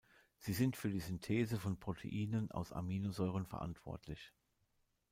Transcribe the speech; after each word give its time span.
Sie 0.39 0.53
sind 0.53 0.77
für 0.77 0.89
die 0.89 0.99
Synthese 0.99 1.59
von 1.59 1.77
Proteinen 1.79 2.49
aus 2.49 2.71
Aminosäuren 2.71 3.45
verantwortlich. 3.45 4.33